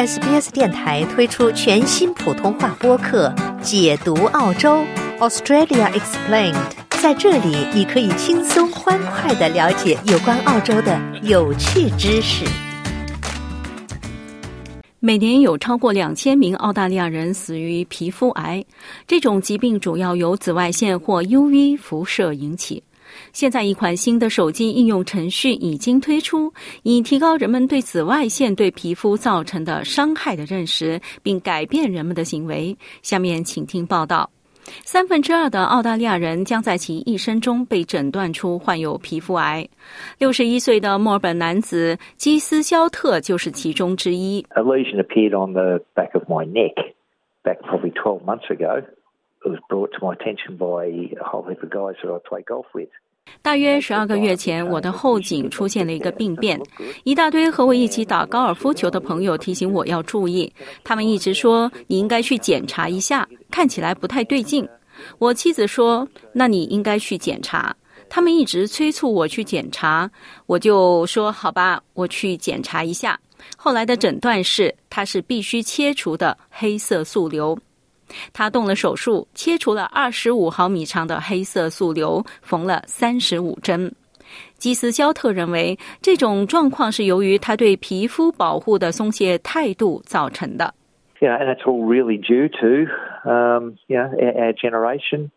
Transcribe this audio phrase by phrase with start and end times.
[0.00, 3.28] SBS 电台推出全新普通话播客
[3.60, 4.82] 《解读澳洲
[5.18, 6.54] Australia Explained》。
[7.02, 12.46] 在这里，你可以轻松欢快的了解有关澳洲的有趣知识。
[15.00, 18.64] 每年有超过两千名澳大利亚人死于皮肤癌，
[19.06, 22.82] 这种疾病主要由紫外线或 UV 辐射引起。
[23.32, 32.76] 现在，一款新的手机应用程序已经推出，以提高人们对紫外线对皮肤造成的伤害的认识，并改变人们的行为。
[33.02, 34.30] 下面请听报道：
[34.84, 39.66] 三分之二的澳大利亚人将在其一生中被诊断出患有皮肤癌。
[40.18, 44.44] 六十一岁的墨尔本男子基斯肖特就是其中之一。
[44.50, 46.74] A lesion appeared on the back of my neck
[47.42, 48.82] back probably twelve months ago.
[49.42, 52.44] It was brought to my attention by a whole heap of guys that I play
[52.44, 52.90] golf with.
[53.42, 56.60] 大约十二个月前，我的后颈出现了一个病变。
[57.04, 60.52] 一大堆和我一起打高尔夫球的朋友提醒我要注意，
[60.84, 64.68] 他们一直说你应该去检查一下，看起来不太对劲。
[65.18, 67.74] 我妻子说：“那你应该去检查。”
[68.10, 70.10] 他们一直催促我去检查，
[70.46, 73.18] 我就说：“好吧，我去检查一下。”
[73.56, 77.56] 后来的诊断是，它是必须切除的黑色素瘤。
[78.32, 83.92] 他动了手术，切除了二十五毫米长的黑色素瘤，缝了三十五针。
[84.58, 90.72] 基斯肖特认为，这种状况是由于他对皮肤保护的松懈态度造成的。
[91.20, 92.90] Yeah, and that's all really due to,
[93.28, 95.30] um, yeah, our generation.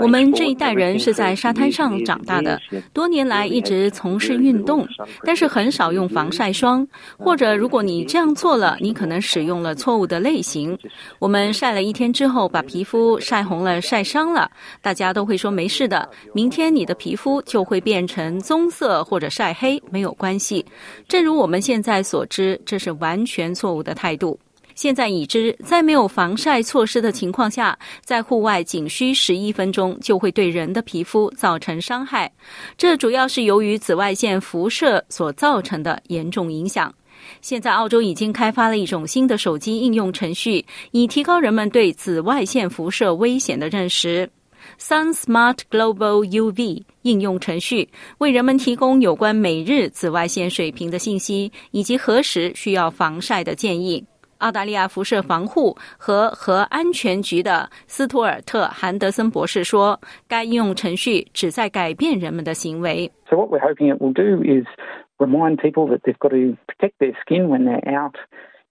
[0.00, 2.60] 我们这一代人是在沙滩上长大的，
[2.92, 4.86] 多年来一直从事运动，
[5.24, 6.86] 但是很少用防晒霜。
[7.16, 10.78] 或者，如果你这样做了，你可能使用了错误的类型。
[11.18, 14.48] 我们晒了一天之后，把皮肤晒红了、晒伤了，
[14.80, 16.08] 大家都会说没事的。
[16.32, 20.64] 明天你的皮肤就会变成棕色或者晒黑，没有关系。
[21.08, 24.38] 正如我们现在所知，这是完全错误的态度。
[24.78, 32.32] 现在已知，在没有防晒措施的情况下，在户外仅需十一分钟就会对人的皮肤造成伤害。
[32.76, 36.94] 这主要是由于紫外线辐射所造成的严重影响。
[37.40, 44.30] 现在，澳洲已经开发了一种新的手机应用程序，以提高人们对紫外线辐射危险的认识。
[44.80, 47.88] Sun Smart Global UV 应用程序
[48.18, 54.04] 为人们提供有关每日紫外线水平的信息，以及何时需要防晒的建议。
[54.38, 64.66] 澳大利亚辐射防护和核安全局的斯图尔特·韩德森博士说：“该应用程序旨在改变人们的行为。” So what we're hoping it will do is
[65.18, 68.14] remind people that they've got to protect their skin when they're out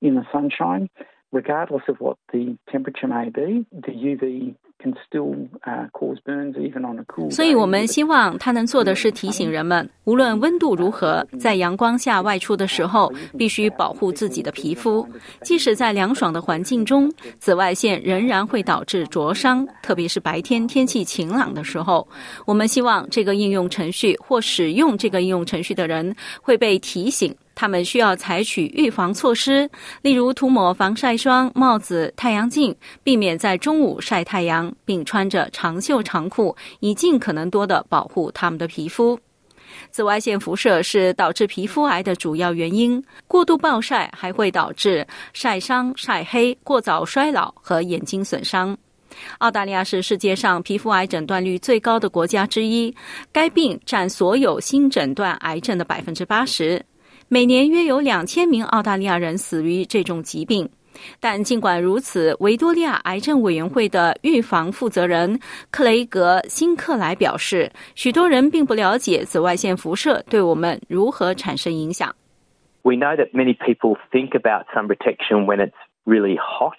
[0.00, 0.88] in the sunshine,
[1.30, 3.64] regardless of what the temperature may be.
[3.70, 4.56] The UV
[7.30, 15.06] 所以，我们希望他能做的是提醒人们，无论温度如何，在阳光下外出的时候，必须保护自己的皮肤。
[15.42, 22.06] 即使在凉爽的环境中，紫外线仍然会导致灼伤，特别是白天天气晴朗的时候。
[22.44, 27.34] 我们希望这个应用程序或使用这个应用程序的人会被提醒。
[27.54, 29.68] 他们需要采取预防措施，
[30.02, 39.18] 例如涂抹防晒霜、帽子、太阳镜，避免在中午晒太阳，并穿着长袖长裤，以尽可能多的保护他们的皮肤。
[39.90, 48.76] 紫外线辐射是导致皮肤癌的主要原因，过度暴晒还会导致晒伤、晒黑、过早衰老和眼睛损伤。
[49.38, 52.94] 澳大利亚是世界上皮肤癌诊断率最高的国家之一，
[53.30, 56.82] 该病占所有新诊断癌症的百分之八十。
[57.32, 60.68] 每年约有两千名澳大利亚人死于这种疾病，
[61.18, 65.40] 但尽管如此，维多利亚癌症委员会的预防负责人
[65.70, 72.14] 克雷格·辛克莱表示，许多人并不了解紫外线辐射对我们如何产生影响。
[72.82, 75.72] We know that many people think about sun protection when it's
[76.04, 76.76] really hot,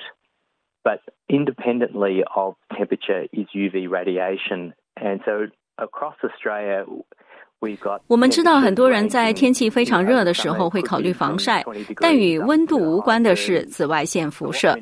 [0.84, 5.48] but independently of temperature is UV radiation, and so
[5.78, 6.86] across Australia.
[8.08, 11.64] 我们知道很多人在天气非常热的时候会考虑防晒，
[12.00, 14.78] 但与温度无关的是紫外线辐射。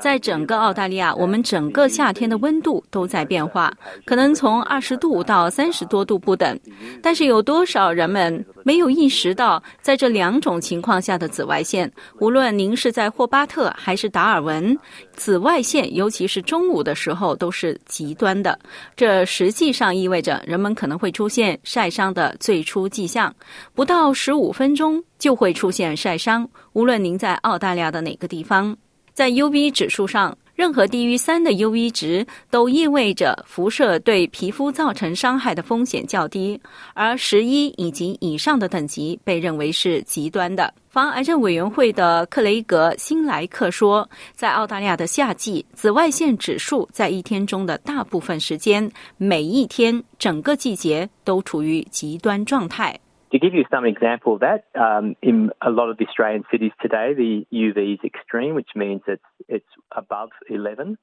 [0.00, 3.72] 在整个澳大利亚，我们整个夏天的温度都在变化，
[4.04, 6.58] 可能从二十度到三十多度不等。
[7.02, 14.76] 但是有多少人们没有意识到，在这两种情况下的紫外线，无论您是在霍巴特还是达尔文，
[15.14, 18.58] 紫外线尤其是中午的时候都是极端的。
[18.96, 22.36] 这实际上意味着人们可能会出现晒伤的。
[22.40, 23.34] 最初迹象，
[23.74, 26.48] 不到十五分钟就会出现晒伤。
[26.72, 28.76] 无论您在澳大利亚的哪个地方，
[29.12, 30.36] 在 UV 指数上。
[30.62, 36.60] 任何低于三的 UV 值都意味着辐射对皮肤造成伤害的风险较低，
[36.94, 40.72] 而十一以及以上的等级被认为是极端的。
[40.88, 52.96] 防癌症委员会的克雷格辛莱克说，在澳大利亚的夏季，紫外线指数在一天中的大部分时间，每一天整个季节都处于极端状态。
[53.32, 57.14] To give you some example of that, um, in a lot of the Australian cities today,
[57.14, 60.98] the UV is extreme, which means it's it's above eleven.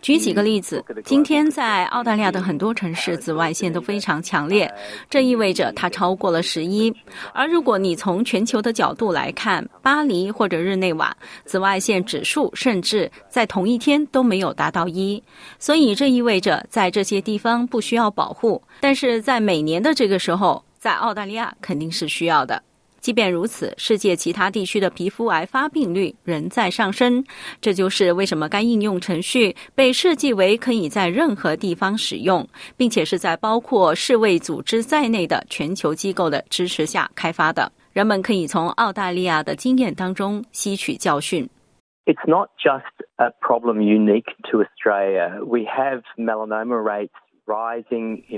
[0.00, 4.72] 举几个例子，今天在澳大利亚的很多城市，紫外线都非常强烈，
[5.08, 6.94] 这意味着它超过了十一。
[7.32, 15.22] 而如果你从全球的角度来看，巴黎或者日内瓦，紫外线指数甚至在同一天都没有达到一。
[15.58, 22.62] 所以这意味着在这些地方不需要保护，但是在每年的这个时候，在澳大利亚肯定是需要的。
[23.02, 27.22] 即便如此，世界其他地区的皮肤癌发病率仍在上升。
[27.60, 37.70] 这就是为什么该应用程序被设计为可以在任何地方使用，并且是在包括世卫组织在内的全球机构的支持下开发的。
[37.92, 41.46] 人们可以从澳大利亚的经验当中吸取教训。
[42.06, 42.82] It's not just
[43.16, 45.44] a problem unique to Australia.
[45.44, 47.10] We have melanoma rates.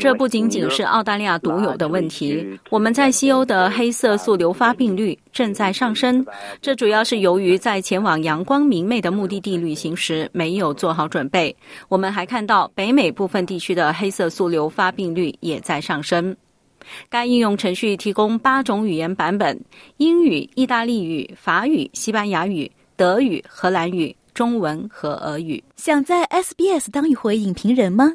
[0.00, 2.58] 这不仅仅是澳大利亚独有的问题。
[2.70, 6.24] 我们在西欧的黑色素瘤发病率正在上升，
[6.60, 11.54] 这主要是由于在前往阳光明媚的目的地旅行时没有做好准备。
[11.88, 16.34] 我们还看到北美部分地区的黑色素瘤发病率也在上升。
[17.08, 19.58] 该应用程序提供八种语言版本：
[19.98, 25.62] 英语、意大利语、法语、西班牙语、德语、荷兰语、中文和俄语。
[25.76, 28.14] 想在 SBS 当一回影评人吗